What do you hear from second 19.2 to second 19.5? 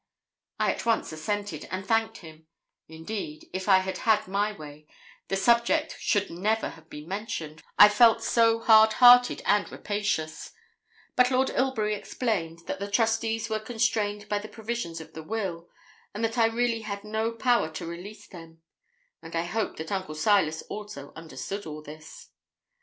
and I